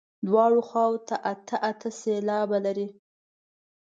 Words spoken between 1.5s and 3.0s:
اته سېلابه لري.